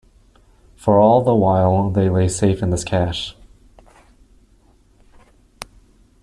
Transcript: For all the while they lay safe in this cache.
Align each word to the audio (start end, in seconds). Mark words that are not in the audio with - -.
For 0.75 0.99
all 0.99 1.23
the 1.23 1.35
while 1.35 1.91
they 1.91 2.09
lay 2.09 2.27
safe 2.27 2.63
in 2.63 2.71
this 2.71 2.83
cache. 2.83 3.35